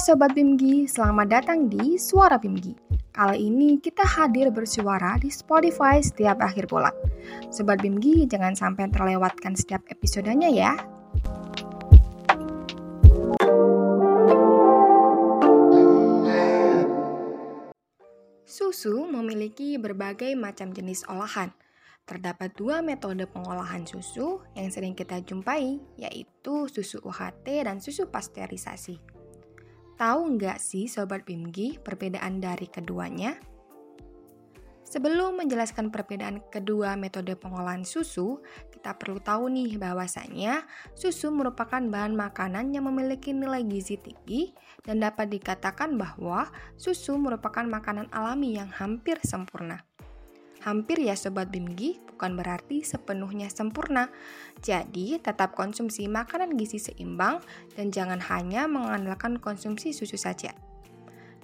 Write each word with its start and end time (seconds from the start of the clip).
Sobat 0.00 0.32
Bimgi, 0.32 0.88
selamat 0.88 1.28
datang 1.28 1.68
di 1.68 2.00
Suara 2.00 2.40
Bimgi. 2.40 2.72
Kali 3.12 3.52
ini 3.52 3.76
kita 3.76 4.00
hadir 4.00 4.48
bersuara 4.48 5.20
di 5.20 5.28
Spotify 5.28 6.00
setiap 6.00 6.40
akhir 6.40 6.64
bulan. 6.64 6.96
Sobat 7.52 7.84
Bimgi, 7.84 8.24
jangan 8.24 8.56
sampai 8.56 8.88
terlewatkan 8.88 9.52
setiap 9.52 9.84
episodenya 9.92 10.48
ya. 10.48 10.72
Susu 18.48 19.04
memiliki 19.04 19.76
berbagai 19.76 20.32
macam 20.40 20.72
jenis 20.72 21.04
olahan. 21.04 21.52
Terdapat 22.08 22.56
dua 22.56 22.80
metode 22.80 23.28
pengolahan 23.28 23.84
susu 23.84 24.40
yang 24.56 24.72
sering 24.72 24.96
kita 24.96 25.20
jumpai, 25.20 25.78
yaitu 26.00 26.66
susu 26.72 26.98
UHT 27.04 27.44
dan 27.68 27.78
susu 27.78 28.08
pasteurisasi. 28.08 29.11
Tahu 30.00 30.20
nggak 30.38 30.58
sih 30.58 30.88
Sobat 30.88 31.28
Bimgi 31.28 31.76
perbedaan 31.80 32.40
dari 32.40 32.66
keduanya? 32.68 33.36
Sebelum 34.92 35.40
menjelaskan 35.40 35.88
perbedaan 35.88 36.44
kedua 36.52 37.00
metode 37.00 37.32
pengolahan 37.32 37.80
susu, 37.80 38.44
kita 38.68 39.00
perlu 39.00 39.24
tahu 39.24 39.48
nih 39.48 39.80
bahwasanya 39.80 40.68
susu 40.92 41.32
merupakan 41.32 41.80
bahan 41.80 42.12
makanan 42.12 42.76
yang 42.76 42.84
memiliki 42.92 43.32
nilai 43.32 43.64
gizi 43.64 43.96
tinggi 43.96 44.52
dan 44.84 45.00
dapat 45.00 45.32
dikatakan 45.32 45.96
bahwa 45.96 46.52
susu 46.76 47.16
merupakan 47.16 47.64
makanan 47.64 48.12
alami 48.12 48.60
yang 48.60 48.68
hampir 48.68 49.16
sempurna. 49.24 49.80
Hampir 50.62 51.02
ya 51.02 51.18
Sobat 51.18 51.50
Bimgi, 51.50 51.98
bukan 52.06 52.38
berarti 52.38 52.86
sepenuhnya 52.86 53.50
sempurna. 53.50 54.14
Jadi, 54.62 55.18
tetap 55.18 55.58
konsumsi 55.58 56.06
makanan 56.06 56.54
gizi 56.54 56.78
seimbang 56.78 57.42
dan 57.74 57.90
jangan 57.90 58.22
hanya 58.30 58.70
mengandalkan 58.70 59.42
konsumsi 59.42 59.90
susu 59.90 60.14
saja. 60.14 60.54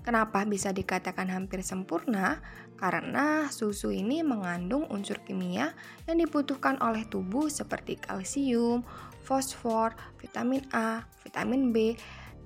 Kenapa 0.06 0.46
bisa 0.46 0.70
dikatakan 0.70 1.28
hampir 1.28 1.66
sempurna? 1.66 2.38
Karena 2.78 3.50
susu 3.50 3.90
ini 3.90 4.22
mengandung 4.22 4.86
unsur 4.86 5.18
kimia 5.26 5.74
yang 6.06 6.22
dibutuhkan 6.22 6.78
oleh 6.78 7.02
tubuh 7.10 7.50
seperti 7.50 7.98
kalsium, 7.98 8.86
fosfor, 9.26 9.98
vitamin 10.22 10.62
A, 10.70 11.02
vitamin 11.26 11.74
B, 11.74 11.98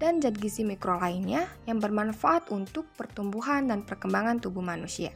dan 0.02 0.18
zat 0.18 0.34
gizi 0.40 0.66
mikro 0.66 0.98
lainnya 0.98 1.46
yang 1.68 1.78
bermanfaat 1.78 2.50
untuk 2.50 2.88
pertumbuhan 2.98 3.70
dan 3.70 3.86
perkembangan 3.86 4.42
tubuh 4.42 4.64
manusia. 4.64 5.14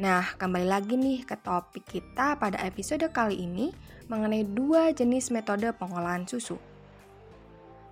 Nah, 0.00 0.32
kembali 0.40 0.64
lagi 0.64 0.96
nih 0.96 1.28
ke 1.28 1.36
topik 1.36 1.84
kita 1.84 2.40
pada 2.40 2.56
episode 2.64 3.04
kali 3.12 3.44
ini 3.44 3.68
mengenai 4.08 4.48
dua 4.48 4.96
jenis 4.96 5.28
metode 5.28 5.68
pengolahan 5.76 6.24
susu. 6.24 6.56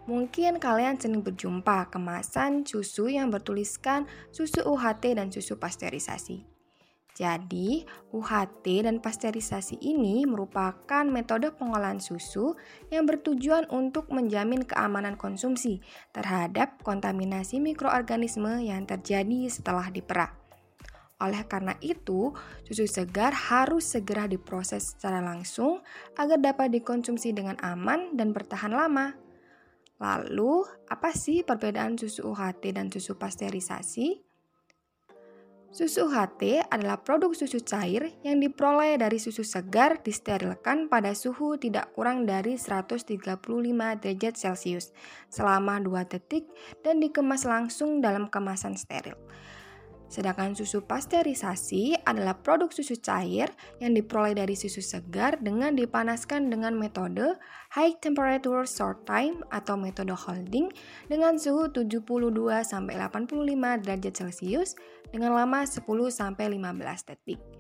Mungkin 0.09 0.57
kalian 0.57 0.97
sering 0.97 1.21
berjumpa 1.21 1.93
kemasan 1.93 2.65
susu 2.65 3.13
yang 3.13 3.29
bertuliskan 3.29 4.09
susu 4.33 4.65
UHT 4.65 5.21
dan 5.21 5.29
susu 5.29 5.61
pasteurisasi. 5.61 6.49
Jadi, 7.13 7.85
UHT 8.17 8.89
dan 8.89 9.05
pasteurisasi 9.05 9.77
ini 9.77 10.25
merupakan 10.25 11.05
metode 11.05 11.53
pengolahan 11.61 12.01
susu 12.01 12.57
yang 12.89 13.05
bertujuan 13.05 13.69
untuk 13.69 14.09
menjamin 14.09 14.65
keamanan 14.65 15.21
konsumsi 15.21 15.85
terhadap 16.17 16.81
kontaminasi 16.81 17.61
mikroorganisme 17.61 18.65
yang 18.65 18.89
terjadi 18.89 19.53
setelah 19.53 19.93
diperah. 19.93 20.48
Oleh 21.19 21.43
karena 21.51 21.75
itu, 21.83 22.31
susu 22.63 22.87
segar 22.87 23.35
harus 23.35 23.83
segera 23.83 24.31
diproses 24.31 24.95
secara 24.95 25.19
langsung 25.19 25.83
agar 26.15 26.39
dapat 26.39 26.71
dikonsumsi 26.71 27.35
dengan 27.35 27.59
aman 27.59 28.15
dan 28.15 28.31
bertahan 28.31 28.71
lama. 28.71 29.19
Lalu, 29.99 30.63
apa 30.87 31.11
sih 31.11 31.43
perbedaan 31.43 31.99
susu 31.99 32.31
UHT 32.31 32.71
dan 32.71 32.87
susu 32.87 33.19
pasteurisasi? 33.19 34.23
Susu 35.69 36.09
UHT 36.09 36.65
adalah 36.71 37.03
produk 37.03 37.35
susu 37.37 37.61
cair 37.61 38.15
yang 38.25 38.41
diperoleh 38.41 38.97
dari 38.97 39.21
susu 39.21 39.45
segar 39.45 40.01
disterilkan 40.01 40.89
pada 40.89 41.13
suhu 41.13 41.61
tidak 41.61 41.93
kurang 41.93 42.25
dari 42.25 42.57
135 42.57 43.21
derajat 44.01 44.35
Celcius 44.39 44.97
selama 45.29 45.77
2 45.83 46.09
detik 46.09 46.49
dan 46.81 47.03
dikemas 47.05 47.45
langsung 47.45 48.01
dalam 48.01 48.33
kemasan 48.33 48.81
steril. 48.81 49.19
Sedangkan 50.09 50.57
susu 50.57 50.81
pasteurisasi 50.81 52.01
adalah 52.09 52.33
produk 52.41 52.73
susu 52.73 52.97
cair 52.97 53.53
yang 53.77 53.93
diperoleh 53.93 54.41
dari 54.41 54.57
susu 54.57 54.81
segar 54.81 55.37
dengan 55.45 55.77
dipanaskan 55.77 56.49
dengan 56.49 56.73
metode 56.81 57.37
high 57.77 57.93
temperature 58.01 58.65
short 58.65 59.05
time 59.05 59.45
atau 59.53 59.77
metode 59.77 60.17
holding 60.17 60.73
dengan 61.13 61.37
suhu 61.37 61.69
72 61.69 62.09
85 62.09 63.85
derajat 63.85 64.13
Celcius 64.17 64.73
dengan 65.13 65.37
lama 65.37 65.69
10 65.69 65.85
15 65.85 66.41
detik. 67.05 67.58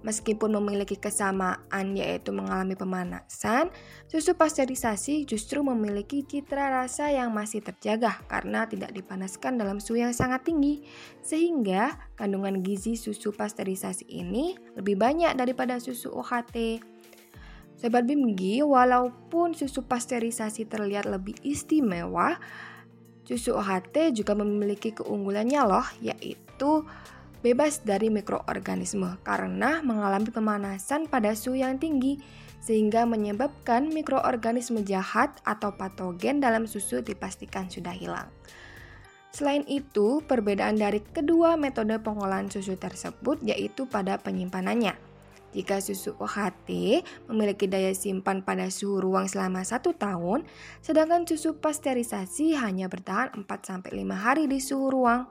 Meskipun 0.00 0.56
memiliki 0.56 0.96
kesamaan 0.96 1.92
yaitu 1.92 2.32
mengalami 2.32 2.72
pemanasan, 2.72 3.68
susu 4.08 4.32
pasteurisasi 4.32 5.28
justru 5.28 5.60
memiliki 5.60 6.24
citra 6.24 6.72
rasa 6.72 7.12
yang 7.12 7.28
masih 7.36 7.60
terjaga 7.60 8.24
karena 8.24 8.64
tidak 8.64 8.96
dipanaskan 8.96 9.60
dalam 9.60 9.76
suhu 9.76 10.00
yang 10.00 10.16
sangat 10.16 10.48
tinggi. 10.48 10.88
Sehingga 11.20 12.00
kandungan 12.16 12.64
gizi 12.64 12.96
susu 12.96 13.36
pasteurisasi 13.36 14.08
ini 14.08 14.56
lebih 14.72 14.96
banyak 14.96 15.36
daripada 15.36 15.76
susu 15.76 16.08
UHT. 16.16 16.80
Sobat 17.76 18.04
Bimgi, 18.04 18.60
walaupun 18.60 19.56
susu 19.56 19.84
pasteurisasi 19.84 20.68
terlihat 20.68 21.08
lebih 21.08 21.36
istimewa, 21.44 22.36
susu 23.24 23.56
UHT 23.56 24.16
juga 24.16 24.36
memiliki 24.36 24.92
keunggulannya 24.96 25.60
loh, 25.64 25.88
yaitu 26.00 26.84
bebas 27.40 27.80
dari 27.84 28.12
mikroorganisme 28.12 29.20
karena 29.24 29.80
mengalami 29.80 30.28
pemanasan 30.28 31.08
pada 31.08 31.32
suhu 31.32 31.60
yang 31.60 31.80
tinggi 31.80 32.20
sehingga 32.60 33.08
menyebabkan 33.08 33.88
mikroorganisme 33.88 34.84
jahat 34.84 35.32
atau 35.48 35.72
patogen 35.72 36.44
dalam 36.44 36.68
susu 36.68 37.00
dipastikan 37.00 37.72
sudah 37.72 37.96
hilang. 37.96 38.28
Selain 39.30 39.62
itu, 39.70 40.20
perbedaan 40.26 40.76
dari 40.76 41.00
kedua 41.00 41.54
metode 41.54 41.96
pengolahan 42.02 42.50
susu 42.50 42.76
tersebut 42.76 43.40
yaitu 43.46 43.86
pada 43.86 44.18
penyimpanannya. 44.18 44.92
Jika 45.50 45.82
susu 45.82 46.14
OHT 46.18 47.02
memiliki 47.26 47.66
daya 47.66 47.90
simpan 47.90 48.42
pada 48.46 48.70
suhu 48.70 49.02
ruang 49.02 49.26
selama 49.26 49.66
satu 49.66 49.94
tahun, 49.94 50.46
sedangkan 50.78 51.26
susu 51.26 51.58
pasteurisasi 51.58 52.54
hanya 52.54 52.86
bertahan 52.86 53.34
4-5 53.34 53.90
hari 54.14 54.46
di 54.46 54.62
suhu 54.62 54.94
ruang. 54.94 55.26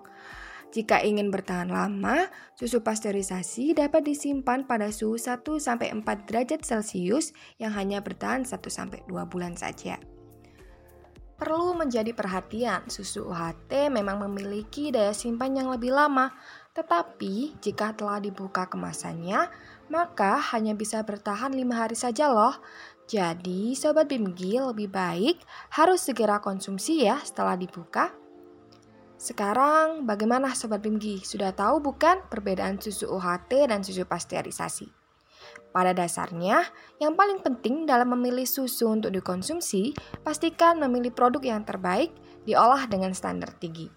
Jika 0.69 1.01
ingin 1.01 1.33
bertahan 1.33 1.73
lama, 1.73 2.29
susu 2.53 2.85
pasteurisasi 2.85 3.73
dapat 3.73 4.05
disimpan 4.05 4.69
pada 4.69 4.93
suhu 4.93 5.17
1-4 5.17 6.05
derajat 6.29 6.61
Celcius 6.61 7.33
yang 7.57 7.73
hanya 7.73 8.05
bertahan 8.05 8.45
1-2 8.45 9.09
bulan 9.09 9.57
saja. 9.57 9.97
Perlu 11.39 11.73
menjadi 11.73 12.11
perhatian, 12.13 12.85
susu 12.91 13.25
UHT 13.31 13.89
memang 13.89 14.21
memiliki 14.27 14.91
daya 14.91 15.15
simpan 15.15 15.55
yang 15.55 15.71
lebih 15.71 15.89
lama, 15.95 16.35
tetapi 16.75 17.57
jika 17.63 17.95
telah 17.95 18.19
dibuka 18.21 18.67
kemasannya, 18.67 19.47
maka 19.89 20.37
hanya 20.53 20.77
bisa 20.77 21.01
bertahan 21.01 21.55
5 21.55 21.65
hari 21.73 21.97
saja 21.97 22.29
loh. 22.29 22.59
Jadi, 23.09 23.73
Sobat 23.73 24.05
Bimgi 24.11 24.61
lebih 24.61 24.91
baik 24.91 25.41
harus 25.73 26.05
segera 26.05 26.37
konsumsi 26.37 27.07
ya 27.07 27.17
setelah 27.23 27.57
dibuka 27.57 28.13
sekarang 29.19 30.07
bagaimana 30.07 30.55
Sobat 30.55 30.79
Bimgi? 30.79 31.19
Sudah 31.27 31.51
tahu 31.51 31.83
bukan 31.83 32.23
perbedaan 32.31 32.79
susu 32.79 33.11
UHT 33.11 33.67
dan 33.67 33.83
susu 33.83 34.07
pasteurisasi? 34.07 34.87
Pada 35.75 35.91
dasarnya, 35.91 36.63
yang 37.03 37.19
paling 37.19 37.43
penting 37.43 37.83
dalam 37.83 38.15
memilih 38.15 38.47
susu 38.47 38.87
untuk 38.87 39.11
dikonsumsi, 39.11 39.91
pastikan 40.23 40.79
memilih 40.79 41.11
produk 41.11 41.43
yang 41.43 41.67
terbaik, 41.67 42.15
diolah 42.47 42.87
dengan 42.87 43.11
standar 43.11 43.51
tinggi. 43.59 43.91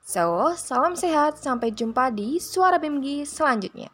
So, 0.00 0.56
salam 0.56 0.96
sehat, 0.96 1.36
sampai 1.36 1.76
jumpa 1.76 2.08
di 2.10 2.40
Suara 2.40 2.80
Bimgi 2.80 3.28
selanjutnya. 3.28 3.92